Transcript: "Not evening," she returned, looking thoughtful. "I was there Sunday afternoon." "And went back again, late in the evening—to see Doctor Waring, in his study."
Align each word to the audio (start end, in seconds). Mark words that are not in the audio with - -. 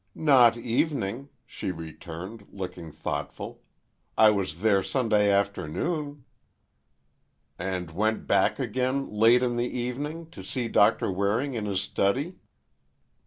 "Not 0.15 0.57
evening," 0.57 1.29
she 1.45 1.69
returned, 1.69 2.47
looking 2.51 2.91
thoughtful. 2.91 3.61
"I 4.17 4.31
was 4.31 4.61
there 4.61 4.81
Sunday 4.81 5.29
afternoon." 5.29 6.25
"And 7.59 7.91
went 7.91 8.25
back 8.25 8.57
again, 8.57 9.07
late 9.11 9.43
in 9.43 9.57
the 9.57 9.69
evening—to 9.69 10.43
see 10.43 10.69
Doctor 10.69 11.11
Waring, 11.11 11.53
in 11.53 11.65
his 11.67 11.81
study." 11.81 12.37